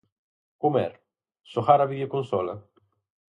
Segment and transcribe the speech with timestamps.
[0.63, 0.91] Comer,
[1.51, 2.55] xogar á videoconsola...?